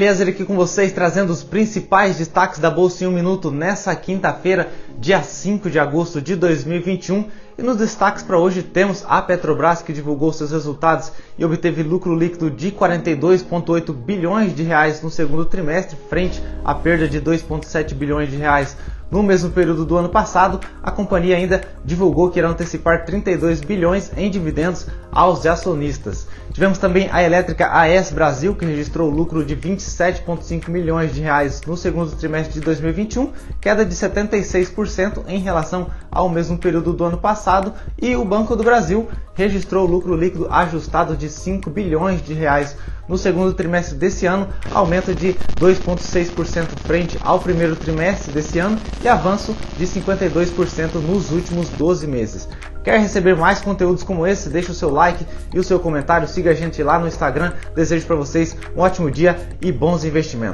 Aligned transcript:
Eliezer 0.00 0.28
aqui 0.28 0.46
com 0.46 0.56
vocês, 0.56 0.92
trazendo 0.92 1.30
os 1.30 1.44
principais 1.44 2.16
destaques 2.16 2.58
da 2.58 2.70
Bolsa 2.70 3.04
em 3.04 3.06
um 3.06 3.10
minuto 3.10 3.50
nessa 3.50 3.94
quinta-feira, 3.94 4.70
dia 4.98 5.22
5 5.22 5.68
de 5.68 5.78
agosto 5.78 6.22
de 6.22 6.34
2021. 6.36 7.26
E 7.58 7.62
nos 7.62 7.76
destaques 7.76 8.22
para 8.22 8.38
hoje 8.38 8.62
temos 8.62 9.04
a 9.06 9.20
Petrobras 9.20 9.82
que 9.82 9.92
divulgou 9.92 10.32
seus 10.32 10.52
resultados 10.52 11.12
e 11.36 11.44
obteve 11.44 11.82
lucro 11.82 12.16
líquido 12.16 12.50
de 12.50 12.72
42,8 12.72 13.92
bilhões 13.92 14.56
de 14.56 14.62
reais 14.62 15.02
no 15.02 15.10
segundo 15.10 15.44
trimestre, 15.44 15.98
frente 16.08 16.42
à 16.64 16.74
perda 16.74 17.06
de 17.06 17.20
2,7 17.20 17.92
bilhões 17.92 18.30
de 18.30 18.36
reais 18.36 18.78
no 19.10 19.24
mesmo 19.24 19.50
período 19.50 19.84
do 19.84 19.96
ano 19.96 20.08
passado, 20.08 20.60
a 20.80 20.90
companhia 20.92 21.36
ainda 21.36 21.62
divulgou 21.84 22.30
que 22.30 22.38
irá 22.38 22.48
antecipar 22.48 23.04
32 23.04 23.60
bilhões 23.60 24.12
em 24.16 24.30
dividendos 24.30 24.86
aos 25.10 25.44
acionistas. 25.44 26.28
Tivemos 26.60 26.76
também 26.76 27.08
a 27.10 27.22
elétrica 27.22 27.70
AES 27.72 28.10
Brasil, 28.10 28.54
que 28.54 28.66
registrou 28.66 29.08
lucro 29.08 29.42
de 29.42 29.56
27,5 29.56 30.68
milhões 30.68 31.14
de 31.14 31.22
reais 31.22 31.62
no 31.66 31.74
segundo 31.74 32.14
trimestre 32.14 32.52
de 32.52 32.60
2021, 32.60 33.32
queda 33.58 33.82
de 33.82 33.94
76% 33.94 35.24
em 35.26 35.38
relação 35.38 35.86
ao 36.10 36.28
mesmo 36.28 36.58
período 36.58 36.92
do 36.92 37.02
ano 37.02 37.16
passado, 37.16 37.72
e 37.96 38.14
o 38.14 38.26
Banco 38.26 38.54
do 38.54 38.62
Brasil 38.62 39.08
registrou 39.32 39.86
lucro 39.86 40.14
líquido 40.14 40.48
ajustado 40.50 41.16
de 41.16 41.30
5 41.30 41.70
bilhões 41.70 42.22
de 42.22 42.34
reais 42.34 42.76
no 43.08 43.16
segundo 43.16 43.54
trimestre 43.54 43.96
desse 43.96 44.26
ano, 44.26 44.46
aumento 44.70 45.14
de 45.14 45.32
2,6% 45.58 46.66
frente 46.84 47.18
ao 47.22 47.38
primeiro 47.38 47.74
trimestre 47.74 48.32
desse 48.32 48.58
ano 48.58 48.78
e 49.02 49.08
avanço 49.08 49.56
de 49.78 49.86
52% 49.86 50.96
nos 50.96 51.30
últimos 51.30 51.70
12 51.70 52.06
meses. 52.06 52.46
Quer 52.82 52.98
receber 52.98 53.36
mais 53.36 53.60
conteúdos 53.60 54.02
como 54.02 54.26
esse? 54.26 54.48
Deixe 54.48 54.70
o 54.70 54.74
seu 54.74 54.90
like 54.90 55.26
e 55.52 55.58
o 55.58 55.64
seu 55.64 55.78
comentário, 55.78 56.26
siga 56.26 56.50
a 56.50 56.54
gente 56.54 56.82
lá 56.82 56.98
no 56.98 57.06
Instagram. 57.06 57.52
Desejo 57.74 58.06
para 58.06 58.16
vocês 58.16 58.56
um 58.74 58.80
ótimo 58.80 59.10
dia 59.10 59.38
e 59.60 59.70
bons 59.70 60.04
investimentos. 60.04 60.48